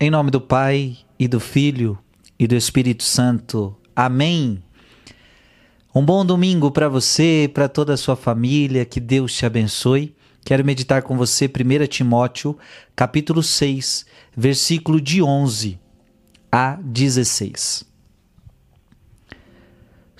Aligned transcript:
Em 0.00 0.10
nome 0.10 0.30
do 0.30 0.40
Pai 0.40 0.96
e 1.18 1.26
do 1.26 1.40
Filho 1.40 1.98
e 2.38 2.46
do 2.46 2.54
Espírito 2.54 3.02
Santo. 3.02 3.74
Amém. 3.96 4.62
Um 5.92 6.04
bom 6.04 6.24
domingo 6.24 6.70
para 6.70 6.88
você, 6.88 7.50
para 7.52 7.68
toda 7.68 7.94
a 7.94 7.96
sua 7.96 8.14
família, 8.14 8.84
que 8.84 9.00
Deus 9.00 9.34
te 9.34 9.44
abençoe. 9.44 10.14
Quero 10.44 10.64
meditar 10.64 11.02
com 11.02 11.16
você 11.16 11.46
1 11.46 11.86
Timóteo, 11.88 12.56
capítulo 12.94 13.42
6, 13.42 14.06
versículo 14.36 15.00
de 15.00 15.20
11 15.20 15.80
a 16.52 16.78
16. 16.80 17.84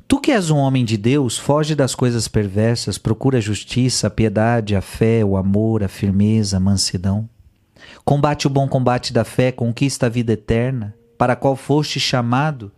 Tu 0.08 0.20
que 0.20 0.32
és 0.32 0.50
um 0.50 0.56
homem 0.56 0.84
de 0.84 0.96
Deus, 0.96 1.38
foge 1.38 1.76
das 1.76 1.94
coisas 1.94 2.26
perversas, 2.26 2.98
procura 2.98 3.38
a 3.38 3.40
justiça, 3.40 4.08
a 4.08 4.10
piedade, 4.10 4.74
a 4.74 4.80
fé, 4.80 5.24
o 5.24 5.36
amor, 5.36 5.84
a 5.84 5.88
firmeza, 5.88 6.56
a 6.56 6.60
mansidão. 6.60 7.28
Combate 8.08 8.46
o 8.46 8.50
bom 8.50 8.66
combate 8.66 9.12
da 9.12 9.22
fé, 9.22 9.52
conquista 9.52 10.06
a 10.06 10.08
vida 10.08 10.32
eterna, 10.32 10.94
para 11.18 11.34
a 11.34 11.36
qual 11.36 11.54
foste 11.54 12.00
chamado 12.00 12.72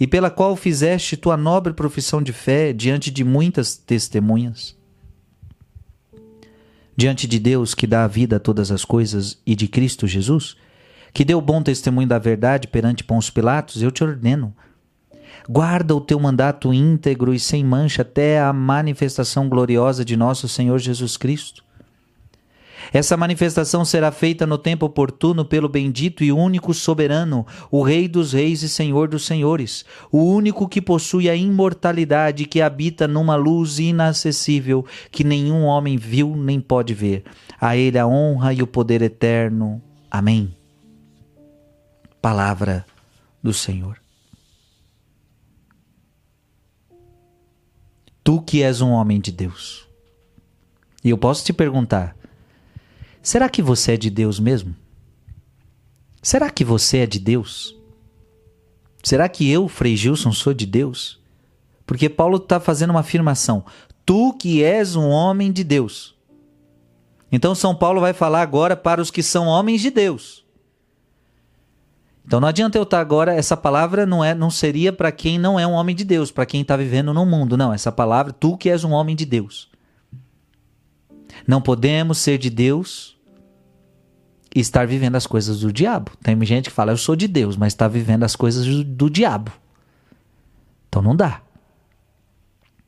e 0.00 0.04
pela 0.04 0.32
qual 0.32 0.56
fizeste 0.56 1.16
tua 1.16 1.36
nobre 1.36 1.72
profissão 1.72 2.20
de 2.20 2.32
fé 2.32 2.72
diante 2.72 3.08
de 3.08 3.22
muitas 3.22 3.76
testemunhas. 3.76 4.76
Diante 6.96 7.28
de 7.28 7.38
Deus 7.38 7.72
que 7.72 7.86
dá 7.86 8.02
a 8.02 8.08
vida 8.08 8.34
a 8.34 8.40
todas 8.40 8.72
as 8.72 8.84
coisas 8.84 9.40
e 9.46 9.54
de 9.54 9.68
Cristo 9.68 10.08
Jesus, 10.08 10.56
que 11.12 11.24
deu 11.24 11.40
bom 11.40 11.62
testemunho 11.62 12.08
da 12.08 12.18
verdade 12.18 12.66
perante 12.66 13.04
Pôncio 13.04 13.32
Pilatos, 13.32 13.80
eu 13.80 13.92
te 13.92 14.02
ordeno. 14.02 14.52
Guarda 15.48 15.94
o 15.94 16.00
teu 16.00 16.18
mandato 16.18 16.74
íntegro 16.74 17.32
e 17.32 17.38
sem 17.38 17.64
mancha 17.64 18.02
até 18.02 18.40
a 18.40 18.52
manifestação 18.52 19.48
gloriosa 19.48 20.04
de 20.04 20.16
nosso 20.16 20.48
Senhor 20.48 20.80
Jesus 20.80 21.16
Cristo 21.16 21.63
essa 22.92 23.16
manifestação 23.16 23.84
será 23.84 24.10
feita 24.12 24.46
no 24.46 24.58
tempo 24.58 24.86
oportuno 24.86 25.44
pelo 25.44 25.68
bendito 25.68 26.22
e 26.22 26.32
único 26.32 26.74
soberano, 26.74 27.46
o 27.70 27.82
Rei 27.82 28.08
dos 28.08 28.32
Reis 28.32 28.62
e 28.62 28.68
Senhor 28.68 29.08
dos 29.08 29.24
Senhores, 29.24 29.84
o 30.10 30.22
único 30.22 30.68
que 30.68 30.80
possui 30.80 31.28
a 31.28 31.36
imortalidade 31.36 32.46
que 32.46 32.60
habita 32.60 33.08
numa 33.08 33.36
luz 33.36 33.78
inacessível 33.78 34.84
que 35.10 35.24
nenhum 35.24 35.64
homem 35.64 35.96
viu 35.96 36.36
nem 36.36 36.60
pode 36.60 36.94
ver. 36.94 37.24
A 37.60 37.76
Ele 37.76 37.98
a 37.98 38.06
honra 38.06 38.52
e 38.52 38.62
o 38.62 38.66
poder 38.66 39.02
eterno. 39.02 39.80
Amém. 40.10 40.54
Palavra 42.20 42.84
do 43.42 43.52
Senhor. 43.52 43.98
Tu 48.22 48.40
que 48.40 48.62
és 48.62 48.80
um 48.80 48.90
homem 48.90 49.20
de 49.20 49.30
Deus. 49.30 49.86
E 51.04 51.10
eu 51.10 51.18
posso 51.18 51.44
te 51.44 51.52
perguntar: 51.52 52.16
Será 53.24 53.48
que 53.48 53.62
você 53.62 53.92
é 53.92 53.96
de 53.96 54.10
Deus 54.10 54.38
mesmo? 54.38 54.76
Será 56.20 56.50
que 56.50 56.62
você 56.62 56.98
é 56.98 57.06
de 57.06 57.18
Deus? 57.18 57.74
Será 59.02 59.30
que 59.30 59.50
eu, 59.50 59.66
Frei 59.66 59.96
Gilson, 59.96 60.30
sou 60.30 60.52
de 60.52 60.66
Deus? 60.66 61.18
Porque 61.86 62.10
Paulo 62.10 62.36
está 62.36 62.60
fazendo 62.60 62.90
uma 62.90 63.00
afirmação: 63.00 63.64
Tu 64.04 64.34
que 64.34 64.62
és 64.62 64.94
um 64.94 65.08
homem 65.08 65.50
de 65.50 65.64
Deus. 65.64 66.14
Então 67.32 67.54
São 67.54 67.74
Paulo 67.74 67.98
vai 67.98 68.12
falar 68.12 68.42
agora 68.42 68.76
para 68.76 69.00
os 69.00 69.10
que 69.10 69.22
são 69.22 69.46
homens 69.46 69.80
de 69.80 69.90
Deus. 69.90 70.44
Então 72.26 72.40
não 72.40 72.48
adianta 72.48 72.76
eu 72.76 72.82
estar 72.82 72.98
tá 72.98 73.00
agora, 73.00 73.32
essa 73.32 73.56
palavra 73.56 74.04
não 74.04 74.22
é, 74.22 74.34
não 74.34 74.50
seria 74.50 74.92
para 74.92 75.10
quem 75.10 75.38
não 75.38 75.58
é 75.58 75.66
um 75.66 75.72
homem 75.72 75.96
de 75.96 76.04
Deus, 76.04 76.30
para 76.30 76.44
quem 76.44 76.60
está 76.60 76.76
vivendo 76.76 77.14
no 77.14 77.24
mundo. 77.24 77.56
Não, 77.56 77.72
essa 77.72 77.90
palavra, 77.90 78.34
tu 78.34 78.54
que 78.54 78.68
és 78.68 78.84
um 78.84 78.92
homem 78.92 79.16
de 79.16 79.24
Deus. 79.24 79.73
Não 81.46 81.60
podemos 81.60 82.18
ser 82.18 82.38
de 82.38 82.50
Deus 82.50 83.16
e 84.54 84.60
estar 84.60 84.86
vivendo 84.86 85.16
as 85.16 85.26
coisas 85.26 85.60
do 85.60 85.72
diabo. 85.72 86.12
Tem 86.22 86.42
gente 86.44 86.68
que 86.68 86.74
fala, 86.74 86.92
eu 86.92 86.96
sou 86.96 87.16
de 87.16 87.26
Deus, 87.26 87.56
mas 87.56 87.72
está 87.72 87.88
vivendo 87.88 88.22
as 88.22 88.36
coisas 88.36 88.64
do, 88.64 88.84
do 88.84 89.10
diabo. 89.10 89.52
Então 90.88 91.02
não 91.02 91.16
dá. 91.16 91.42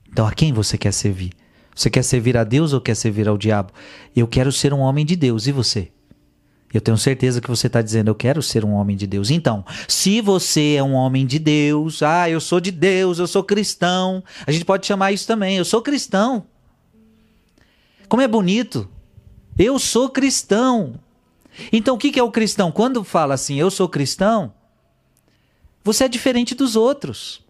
Então 0.08 0.27
a 0.27 0.33
quem 0.33 0.53
você 0.53 0.78
quer 0.78 0.92
servir? 0.92 1.32
Você 1.75 1.91
quer 1.91 2.03
servir 2.03 2.37
a 2.37 2.44
Deus 2.44 2.72
ou 2.72 2.81
quer 2.81 2.94
servir 2.94 3.28
ao 3.28 3.37
diabo? 3.37 3.72
Eu 4.15 4.26
quero 4.26 4.50
ser 4.50 4.72
um 4.72 4.78
homem 4.78 5.04
de 5.04 5.15
Deus. 5.15 5.47
E 5.47 5.53
você? 5.53 5.91
Eu 6.72 6.81
tenho 6.81 6.97
certeza 6.98 7.41
que 7.41 7.48
você 7.48 7.69
está 7.69 7.81
dizendo, 7.81 8.09
eu 8.09 8.15
quero 8.15 8.42
ser 8.42 8.65
um 8.65 8.72
homem 8.72 8.97
de 8.97 9.06
Deus. 9.06 9.31
Então, 9.31 9.65
se 9.88 10.21
você 10.21 10.75
é 10.75 10.82
um 10.82 10.94
homem 10.94 11.26
de 11.26 11.38
Deus, 11.38 12.03
ah, 12.03 12.28
eu 12.28 12.41
sou 12.41 12.60
de 12.60 12.71
Deus, 12.71 13.19
eu 13.19 13.26
sou 13.26 13.42
cristão. 13.42 14.22
A 14.47 14.53
gente 14.53 14.65
pode 14.65 14.87
chamar 14.87 15.12
isso 15.12 15.26
também, 15.26 15.56
eu 15.56 15.65
sou 15.65 15.81
cristão. 15.81 16.44
Como 18.09 18.22
é 18.22 18.28
bonito. 18.28 18.89
Eu 19.59 19.78
sou 19.78 20.09
cristão. 20.09 20.94
Então, 21.72 21.94
o 21.94 21.99
que 21.99 22.19
é 22.19 22.22
o 22.22 22.31
cristão? 22.31 22.71
Quando 22.71 23.03
fala 23.03 23.34
assim, 23.34 23.56
eu 23.56 23.71
sou 23.71 23.89
cristão, 23.89 24.53
você 25.83 26.05
é 26.05 26.09
diferente 26.09 26.55
dos 26.55 26.77
outros. 26.77 27.45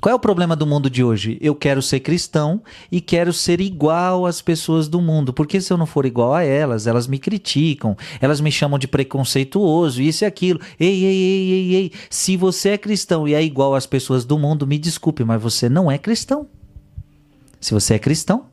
Qual 0.00 0.12
é 0.12 0.14
o 0.14 0.20
problema 0.20 0.54
do 0.54 0.66
mundo 0.66 0.88
de 0.88 1.02
hoje? 1.02 1.38
Eu 1.40 1.56
quero 1.56 1.82
ser 1.82 2.00
cristão 2.00 2.62
e 2.90 3.00
quero 3.00 3.32
ser 3.32 3.60
igual 3.60 4.26
às 4.26 4.40
pessoas 4.40 4.86
do 4.88 5.00
mundo, 5.00 5.32
porque 5.32 5.60
se 5.60 5.72
eu 5.72 5.76
não 5.76 5.86
for 5.86 6.06
igual 6.06 6.34
a 6.34 6.44
elas, 6.44 6.86
elas 6.86 7.08
me 7.08 7.18
criticam, 7.18 7.96
elas 8.20 8.40
me 8.40 8.52
chamam 8.52 8.78
de 8.78 8.86
preconceituoso, 8.86 10.00
isso 10.00 10.24
e 10.24 10.26
aquilo. 10.26 10.60
Ei, 10.78 11.04
ei, 11.04 11.16
ei, 11.16 11.50
ei, 11.50 11.74
ei. 11.74 11.92
Se 12.08 12.36
você 12.36 12.70
é 12.70 12.78
cristão 12.78 13.26
e 13.26 13.34
é 13.34 13.42
igual 13.42 13.74
às 13.74 13.86
pessoas 13.86 14.24
do 14.24 14.38
mundo, 14.38 14.66
me 14.66 14.78
desculpe, 14.78 15.24
mas 15.24 15.42
você 15.42 15.68
não 15.68 15.90
é 15.90 15.98
cristão. 15.98 16.46
Se 17.60 17.74
você 17.74 17.94
é 17.94 17.98
cristão, 17.98 18.46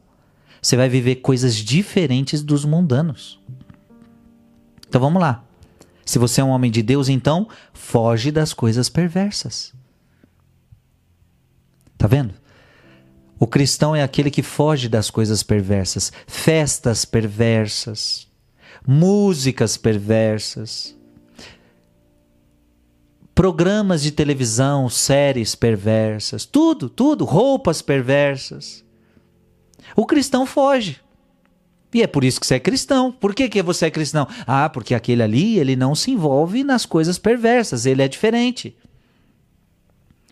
você 0.65 0.75
vai 0.75 0.89
viver 0.89 1.17
coisas 1.17 1.53
diferentes 1.57 2.41
dos 2.41 2.65
mundanos. 2.65 3.39
Então 4.87 4.99
vamos 4.99 5.21
lá. 5.21 5.43
Se 6.03 6.17
você 6.17 6.41
é 6.41 6.43
um 6.43 6.49
homem 6.49 6.71
de 6.71 6.81
Deus, 6.81 7.07
então 7.07 7.47
foge 7.71 8.31
das 8.31 8.51
coisas 8.51 8.89
perversas. 8.89 9.75
Tá 11.95 12.07
vendo? 12.07 12.33
O 13.37 13.45
cristão 13.45 13.95
é 13.95 14.01
aquele 14.01 14.31
que 14.31 14.41
foge 14.41 14.89
das 14.89 15.11
coisas 15.11 15.43
perversas, 15.43 16.11
festas 16.25 17.05
perversas, 17.05 18.27
músicas 18.87 19.77
perversas, 19.77 20.95
programas 23.35 24.01
de 24.01 24.09
televisão, 24.09 24.89
séries 24.89 25.53
perversas, 25.53 26.43
tudo, 26.43 26.89
tudo, 26.89 27.23
roupas 27.23 27.83
perversas. 27.83 28.84
O 29.95 30.05
cristão 30.05 30.45
foge. 30.45 31.01
E 31.93 32.01
é 32.01 32.07
por 32.07 32.23
isso 32.23 32.39
que 32.39 32.45
você 32.45 32.55
é 32.55 32.59
cristão. 32.59 33.11
Por 33.11 33.33
que, 33.33 33.47
que 33.47 33.63
você 33.63 33.85
é 33.85 33.91
cristão? 33.91 34.27
Ah, 34.45 34.69
porque 34.69 34.93
aquele 34.93 35.23
ali, 35.23 35.57
ele 35.57 35.75
não 35.75 35.95
se 35.95 36.11
envolve 36.11 36.63
nas 36.63 36.85
coisas 36.85 37.17
perversas, 37.17 37.85
ele 37.85 38.01
é 38.01 38.07
diferente. 38.07 38.75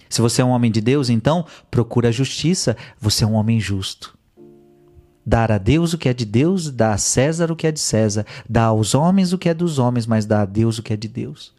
Se 0.10 0.22
você 0.22 0.42
é 0.42 0.46
um 0.46 0.50
homem 0.50 0.70
de 0.70 0.82
Deus, 0.82 1.10
então 1.10 1.46
procura 1.72 2.10
a 2.10 2.12
justiça, 2.12 2.76
você 3.00 3.24
é 3.24 3.28
um 3.28 3.34
homem 3.34 3.60
justo. 3.60 4.18
Dar 5.26 5.52
a 5.52 5.58
Deus 5.58 5.94
o 5.94 5.98
que 5.98 6.10
é 6.10 6.14
de 6.14 6.26
Deus, 6.26 6.70
dá 6.70 6.94
a 6.94 6.98
César 6.98 7.52
o 7.52 7.56
que 7.56 7.66
é 7.66 7.72
de 7.72 7.80
César, 7.80 8.26
dá 8.48 8.66
aos 8.66 8.94
homens 8.94 9.32
o 9.32 9.38
que 9.38 9.48
é 9.48 9.54
dos 9.54 9.80
homens, 9.80 10.06
mas 10.06 10.26
dá 10.26 10.42
a 10.42 10.46
Deus 10.46 10.78
o 10.78 10.84
que 10.84 10.92
é 10.92 10.98
de 10.98 11.08
Deus. 11.08 11.54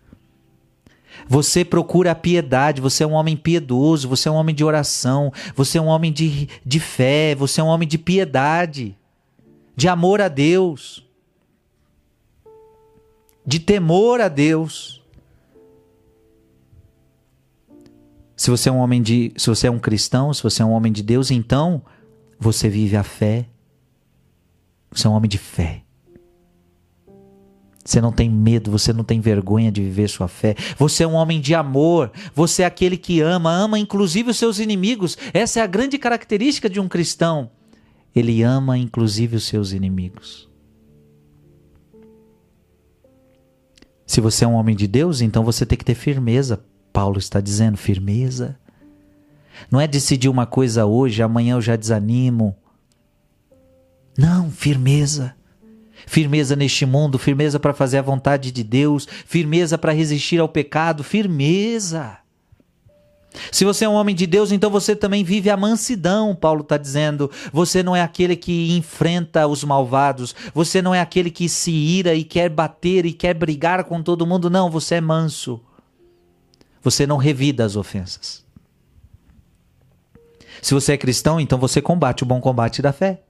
Você 1.28 1.64
procura 1.64 2.10
a 2.10 2.14
piedade, 2.14 2.80
você 2.80 3.04
é 3.04 3.06
um 3.06 3.12
homem 3.12 3.36
piedoso, 3.36 4.08
você 4.08 4.28
é 4.28 4.32
um 4.32 4.36
homem 4.36 4.54
de 4.54 4.64
oração, 4.64 5.32
você 5.54 5.78
é 5.78 5.80
um 5.80 5.86
homem 5.86 6.12
de, 6.12 6.48
de 6.64 6.80
fé, 6.80 7.34
você 7.34 7.60
é 7.60 7.64
um 7.64 7.68
homem 7.68 7.88
de 7.88 7.98
piedade 7.98 8.96
de 9.76 9.88
amor 9.88 10.20
a 10.20 10.28
Deus, 10.28 11.04
de 13.44 13.58
temor 13.58 14.20
a 14.20 14.28
Deus. 14.28 15.02
Se 18.36 18.50
você 18.50 18.68
é 18.68 18.72
um 18.72 18.78
homem 18.78 19.02
de, 19.02 19.32
se 19.36 19.48
você 19.48 19.66
é 19.66 19.70
um 19.70 19.78
cristão, 19.78 20.32
se 20.32 20.42
você 20.42 20.62
é 20.62 20.64
um 20.64 20.72
homem 20.72 20.92
de 20.92 21.02
Deus, 21.02 21.30
então 21.30 21.82
você 22.38 22.68
vive 22.68 22.96
a 22.96 23.02
fé. 23.02 23.48
Você 24.90 25.06
é 25.06 25.10
um 25.10 25.14
homem 25.14 25.28
de 25.28 25.38
fé. 25.38 25.83
Você 27.84 28.00
não 28.00 28.10
tem 28.10 28.30
medo, 28.30 28.70
você 28.70 28.92
não 28.92 29.04
tem 29.04 29.20
vergonha 29.20 29.70
de 29.70 29.82
viver 29.82 30.08
sua 30.08 30.26
fé. 30.26 30.54
Você 30.78 31.04
é 31.04 31.06
um 31.06 31.12
homem 31.12 31.38
de 31.38 31.54
amor. 31.54 32.10
Você 32.34 32.62
é 32.62 32.66
aquele 32.66 32.96
que 32.96 33.20
ama, 33.20 33.52
ama 33.52 33.78
inclusive 33.78 34.30
os 34.30 34.38
seus 34.38 34.58
inimigos. 34.58 35.18
Essa 35.34 35.60
é 35.60 35.62
a 35.62 35.66
grande 35.66 35.98
característica 35.98 36.70
de 36.70 36.80
um 36.80 36.88
cristão. 36.88 37.50
Ele 38.16 38.42
ama 38.42 38.78
inclusive 38.78 39.36
os 39.36 39.44
seus 39.44 39.72
inimigos. 39.72 40.48
Se 44.06 44.20
você 44.20 44.44
é 44.44 44.48
um 44.48 44.54
homem 44.54 44.74
de 44.74 44.86
Deus, 44.86 45.20
então 45.20 45.44
você 45.44 45.66
tem 45.66 45.76
que 45.76 45.84
ter 45.84 45.94
firmeza. 45.94 46.64
Paulo 46.92 47.18
está 47.18 47.40
dizendo 47.40 47.76
firmeza. 47.76 48.58
Não 49.70 49.80
é 49.80 49.86
decidir 49.86 50.28
uma 50.28 50.46
coisa 50.46 50.86
hoje, 50.86 51.22
amanhã 51.22 51.56
eu 51.56 51.60
já 51.60 51.76
desanimo. 51.76 52.56
Não, 54.16 54.50
firmeza. 54.50 55.34
Firmeza 56.06 56.54
neste 56.54 56.84
mundo, 56.86 57.18
firmeza 57.18 57.58
para 57.58 57.74
fazer 57.74 57.98
a 57.98 58.02
vontade 58.02 58.50
de 58.50 58.62
Deus, 58.62 59.06
firmeza 59.26 59.78
para 59.78 59.92
resistir 59.92 60.40
ao 60.40 60.48
pecado, 60.48 61.02
firmeza. 61.02 62.18
Se 63.50 63.64
você 63.64 63.84
é 63.84 63.88
um 63.88 63.94
homem 63.94 64.14
de 64.14 64.26
Deus, 64.26 64.52
então 64.52 64.70
você 64.70 64.94
também 64.94 65.24
vive 65.24 65.50
a 65.50 65.56
mansidão, 65.56 66.34
Paulo 66.34 66.62
está 66.62 66.76
dizendo. 66.76 67.30
Você 67.52 67.82
não 67.82 67.94
é 67.94 68.00
aquele 68.00 68.36
que 68.36 68.76
enfrenta 68.76 69.46
os 69.46 69.64
malvados, 69.64 70.34
você 70.54 70.80
não 70.80 70.94
é 70.94 71.00
aquele 71.00 71.30
que 71.30 71.48
se 71.48 71.72
ira 71.72 72.14
e 72.14 72.22
quer 72.22 72.48
bater 72.48 73.04
e 73.04 73.12
quer 73.12 73.34
brigar 73.34 73.84
com 73.84 74.02
todo 74.02 74.26
mundo, 74.26 74.48
não, 74.48 74.70
você 74.70 74.96
é 74.96 75.00
manso. 75.00 75.60
Você 76.82 77.06
não 77.06 77.16
revida 77.16 77.64
as 77.64 77.76
ofensas. 77.76 78.44
Se 80.62 80.72
você 80.72 80.92
é 80.92 80.96
cristão, 80.96 81.40
então 81.40 81.58
você 81.58 81.82
combate 81.82 82.22
o 82.22 82.26
bom 82.26 82.40
combate 82.40 82.80
da 82.80 82.92
fé. 82.92 83.23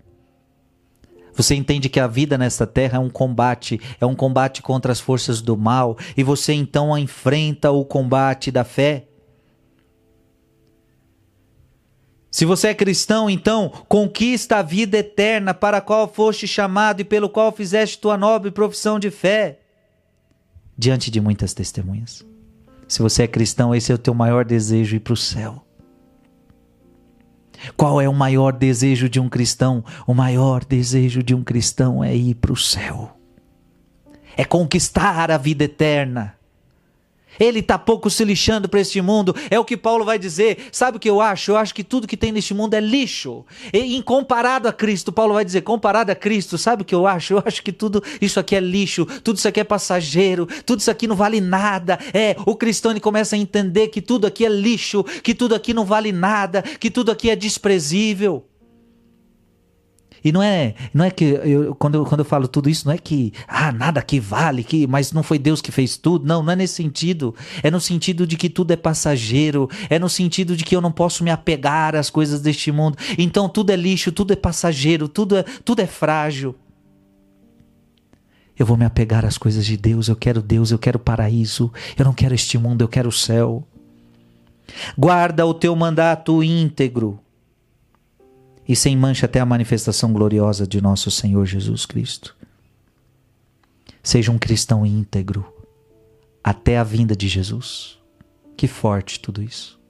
Você 1.34 1.54
entende 1.54 1.88
que 1.88 1.98
a 1.98 2.06
vida 2.06 2.38
nesta 2.38 2.66
terra 2.66 2.96
é 2.96 3.00
um 3.00 3.10
combate, 3.10 3.80
é 4.00 4.06
um 4.06 4.14
combate 4.14 4.62
contra 4.62 4.92
as 4.92 5.00
forças 5.00 5.40
do 5.40 5.56
mal, 5.56 5.98
e 6.16 6.22
você 6.22 6.52
então 6.52 6.96
enfrenta 6.96 7.70
o 7.70 7.84
combate 7.84 8.50
da 8.50 8.64
fé. 8.64 9.06
Se 12.30 12.44
você 12.44 12.68
é 12.68 12.74
cristão, 12.74 13.30
então 13.30 13.68
conquista 13.88 14.56
a 14.56 14.62
vida 14.62 14.98
eterna 14.98 15.54
para 15.54 15.76
a 15.76 15.80
qual 15.80 16.12
foste 16.12 16.48
chamado 16.48 17.00
e 17.00 17.04
pelo 17.04 17.28
qual 17.28 17.52
fizeste 17.52 17.98
tua 17.98 18.16
nobre 18.16 18.50
profissão 18.50 18.98
de 18.98 19.10
fé, 19.10 19.60
diante 20.76 21.10
de 21.10 21.20
muitas 21.20 21.54
testemunhas. 21.54 22.24
Se 22.88 23.00
você 23.00 23.22
é 23.22 23.28
cristão, 23.28 23.74
esse 23.74 23.90
é 23.92 23.94
o 23.94 23.98
teu 23.98 24.14
maior 24.14 24.44
desejo 24.44 24.96
ir 24.96 25.00
para 25.00 25.14
o 25.14 25.16
céu. 25.16 25.63
Qual 27.76 28.00
é 28.00 28.08
o 28.08 28.14
maior 28.14 28.52
desejo 28.52 29.08
de 29.08 29.20
um 29.20 29.28
cristão? 29.28 29.84
O 30.06 30.14
maior 30.14 30.64
desejo 30.64 31.22
de 31.22 31.34
um 31.34 31.42
cristão 31.42 32.02
é 32.02 32.14
ir 32.14 32.34
para 32.34 32.52
o 32.52 32.56
céu, 32.56 33.16
é 34.36 34.44
conquistar 34.44 35.30
a 35.30 35.38
vida 35.38 35.64
eterna. 35.64 36.36
Ele 37.38 37.60
está 37.60 37.78
pouco 37.78 38.10
se 38.10 38.24
lixando 38.24 38.68
para 38.68 38.80
este 38.80 39.00
mundo. 39.00 39.34
É 39.50 39.58
o 39.58 39.64
que 39.64 39.76
Paulo 39.76 40.04
vai 40.04 40.18
dizer. 40.18 40.68
Sabe 40.72 40.96
o 40.96 41.00
que 41.00 41.08
eu 41.08 41.20
acho? 41.20 41.52
Eu 41.52 41.56
acho 41.56 41.74
que 41.74 41.84
tudo 41.84 42.06
que 42.06 42.16
tem 42.16 42.32
neste 42.32 42.54
mundo 42.54 42.74
é 42.74 42.80
lixo. 42.80 43.44
E, 43.72 44.02
comparado 44.02 44.68
a 44.68 44.72
Cristo, 44.72 45.12
Paulo 45.12 45.34
vai 45.34 45.44
dizer: 45.44 45.62
comparado 45.62 46.10
a 46.10 46.14
Cristo, 46.14 46.56
sabe 46.56 46.82
o 46.82 46.84
que 46.84 46.94
eu 46.94 47.06
acho? 47.06 47.34
Eu 47.34 47.42
acho 47.44 47.62
que 47.62 47.72
tudo 47.72 48.02
isso 48.20 48.40
aqui 48.40 48.56
é 48.56 48.60
lixo, 48.60 49.06
tudo 49.22 49.36
isso 49.36 49.48
aqui 49.48 49.60
é 49.60 49.64
passageiro, 49.64 50.46
tudo 50.64 50.80
isso 50.80 50.90
aqui 50.90 51.06
não 51.06 51.16
vale 51.16 51.40
nada. 51.40 51.98
É, 52.12 52.36
o 52.46 52.54
cristão 52.56 52.94
começa 53.00 53.36
a 53.36 53.38
entender 53.38 53.88
que 53.88 54.00
tudo 54.00 54.26
aqui 54.26 54.44
é 54.44 54.48
lixo, 54.48 55.04
que 55.04 55.34
tudo 55.34 55.54
aqui 55.54 55.74
não 55.74 55.84
vale 55.84 56.12
nada, 56.12 56.62
que 56.62 56.90
tudo 56.90 57.10
aqui 57.10 57.30
é 57.30 57.36
desprezível. 57.36 58.44
E 60.24 60.32
não 60.32 60.42
é, 60.42 60.74
não 60.94 61.04
é 61.04 61.10
que 61.10 61.24
eu, 61.24 61.74
quando, 61.74 61.96
eu, 61.96 62.04
quando 62.06 62.20
eu 62.20 62.24
falo 62.24 62.48
tudo 62.48 62.70
isso, 62.70 62.86
não 62.86 62.94
é 62.94 62.96
que 62.96 63.30
ah, 63.46 63.70
nada 63.70 64.00
que 64.00 64.18
vale, 64.18 64.64
que, 64.64 64.86
mas 64.86 65.12
não 65.12 65.22
foi 65.22 65.38
Deus 65.38 65.60
que 65.60 65.70
fez 65.70 65.98
tudo. 65.98 66.26
Não, 66.26 66.42
não 66.42 66.50
é 66.50 66.56
nesse 66.56 66.74
sentido. 66.74 67.34
É 67.62 67.70
no 67.70 67.78
sentido 67.78 68.26
de 68.26 68.34
que 68.34 68.48
tudo 68.48 68.70
é 68.70 68.76
passageiro, 68.76 69.68
é 69.90 69.98
no 69.98 70.08
sentido 70.08 70.56
de 70.56 70.64
que 70.64 70.74
eu 70.74 70.80
não 70.80 70.90
posso 70.90 71.22
me 71.22 71.30
apegar 71.30 71.94
às 71.94 72.08
coisas 72.08 72.40
deste 72.40 72.72
mundo. 72.72 72.96
Então 73.18 73.50
tudo 73.50 73.68
é 73.70 73.76
lixo, 73.76 74.10
tudo 74.10 74.32
é 74.32 74.36
passageiro, 74.36 75.08
tudo 75.08 75.36
é, 75.36 75.42
tudo 75.42 75.80
é 75.80 75.86
frágil. 75.86 76.54
Eu 78.58 78.64
vou 78.64 78.78
me 78.78 78.86
apegar 78.86 79.26
às 79.26 79.36
coisas 79.36 79.66
de 79.66 79.76
Deus, 79.76 80.08
eu 80.08 80.16
quero 80.16 80.40
Deus, 80.40 80.70
eu 80.70 80.78
quero 80.78 80.98
paraíso, 80.98 81.70
eu 81.98 82.04
não 82.04 82.14
quero 82.14 82.34
este 82.34 82.56
mundo, 82.56 82.82
eu 82.82 82.88
quero 82.88 83.10
o 83.10 83.12
céu. 83.12 83.66
Guarda 84.96 85.44
o 85.44 85.52
teu 85.52 85.76
mandato 85.76 86.42
íntegro 86.42 87.20
e 88.66 88.74
sem 88.74 88.96
mancha 88.96 89.26
até 89.26 89.40
a 89.40 89.46
manifestação 89.46 90.12
gloriosa 90.12 90.66
de 90.66 90.80
nosso 90.80 91.10
Senhor 91.10 91.44
Jesus 91.46 91.84
Cristo. 91.84 92.34
Seja 94.02 94.30
um 94.30 94.38
cristão 94.38 94.84
íntegro 94.84 95.46
até 96.42 96.78
a 96.78 96.84
vinda 96.84 97.16
de 97.16 97.28
Jesus. 97.28 97.98
Que 98.56 98.68
forte 98.68 99.18
tudo 99.18 99.42
isso. 99.42 99.80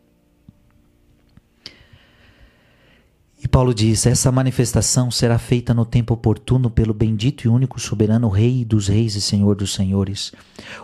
E 3.43 3.49
Paulo 3.49 3.75
diz: 3.75 4.07
essa 4.07 4.33
manifestação 4.33 5.11
será 5.11 5.39
feita 5.39 5.75
no 5.75 5.85
tempo 5.85 6.15
oportuno 6.15 6.71
pelo 6.71 6.95
bendito 6.95 7.45
e 7.45 7.49
único 7.49 7.79
soberano 7.79 8.29
Rei 8.31 8.65
dos 8.65 8.89
Reis 8.89 9.17
e 9.17 9.21
Senhor 9.21 9.55
dos 9.55 9.75
Senhores, 9.75 10.33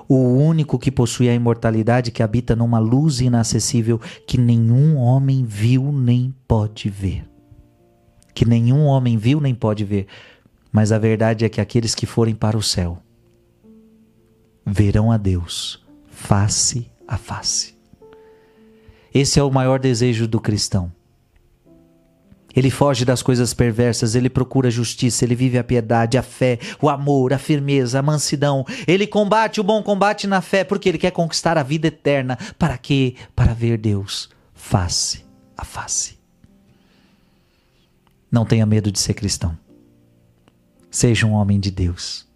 o 0.07 0.17
único 0.17 0.79
que 0.79 0.91
possui 0.91 1.31
a 1.31 1.35
imortalidade 1.35 2.11
que 2.11 2.23
habita 2.23 2.55
numa 2.55 2.79
luz 2.79 3.21
inacessível 3.21 3.99
que 4.27 4.37
nenhum 4.37 4.97
homem 4.97 5.43
viu 5.43 5.91
nem 5.91 6.35
pode 6.47 6.91
ver 6.91 7.30
que 8.41 8.49
nenhum 8.49 8.87
homem 8.87 9.19
viu 9.19 9.39
nem 9.39 9.55
pode 9.55 9.85
ver, 9.85 10.07
mas 10.73 10.93
a 10.93 10.99
verdade 10.99 11.45
é 11.45 11.49
que 11.51 11.61
aqueles 11.61 11.95
que 11.95 12.07
forem 12.07 12.35
para 12.35 12.57
o 12.57 12.63
céu 12.63 12.97
verão 14.65 15.13
a 15.13 15.19
Deus 15.19 15.85
face 16.11 16.91
a 17.07 17.19
face. 17.19 17.75
Esse 19.13 19.39
é 19.39 19.43
o 19.43 19.51
maior 19.51 19.79
desejo 19.79 20.27
do 20.27 20.41
cristão. 20.41 20.91
Ele 22.57 22.71
foge 22.71 23.05
das 23.05 23.21
coisas 23.21 23.53
perversas, 23.53 24.15
ele 24.15 24.31
procura 24.31 24.69
a 24.69 24.71
justiça, 24.71 25.23
ele 25.23 25.35
vive 25.35 25.59
a 25.59 25.65
piedade, 25.65 26.17
a 26.17 26.23
fé, 26.23 26.59
o 26.81 26.89
amor, 26.89 27.35
a 27.35 27.39
firmeza, 27.39 27.99
a 27.99 28.03
mansidão. 28.03 28.65
Ele 28.89 29.07
combate 29.07 29.61
o 29.61 29.65
bom 29.65 29.83
combate 29.83 30.27
na 30.27 30.41
fé, 30.41 30.65
porque 30.65 30.89
ele 30.89 30.97
quer 30.97 31.11
conquistar 31.11 31.59
a 31.59 31.63
vida 31.63 31.89
eterna. 31.89 32.39
Para 32.59 32.79
quê? 32.79 33.17
Para 33.37 33.53
ver 33.53 33.77
Deus 33.77 34.31
face 34.55 35.27
a 35.59 35.65
face. 35.67 36.20
Não 38.31 38.45
tenha 38.45 38.65
medo 38.65 38.93
de 38.93 38.99
ser 38.99 39.15
cristão. 39.15 39.59
Seja 40.91 41.27
um 41.27 41.33
homem 41.33 41.59
de 41.59 41.71
Deus. 41.71 42.27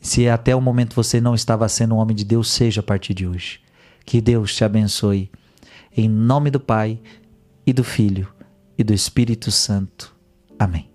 Se 0.00 0.28
até 0.28 0.54
o 0.54 0.60
momento 0.60 0.94
você 0.94 1.20
não 1.20 1.34
estava 1.34 1.68
sendo 1.68 1.94
um 1.94 1.98
homem 1.98 2.14
de 2.14 2.24
Deus, 2.24 2.50
seja 2.50 2.80
a 2.80 2.84
partir 2.84 3.14
de 3.14 3.26
hoje. 3.26 3.60
Que 4.04 4.20
Deus 4.20 4.54
te 4.54 4.64
abençoe. 4.64 5.30
Em 5.96 6.08
nome 6.08 6.50
do 6.50 6.60
Pai, 6.60 7.00
e 7.66 7.72
do 7.72 7.84
Filho, 7.84 8.28
e 8.76 8.84
do 8.84 8.92
Espírito 8.92 9.50
Santo. 9.50 10.14
Amém. 10.58 10.93